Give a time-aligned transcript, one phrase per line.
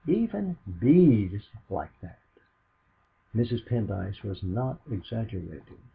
[0.07, 2.17] Even Bee's like that!"
[3.35, 3.63] Mrs.
[3.67, 5.77] Pendyce was not exaggerating.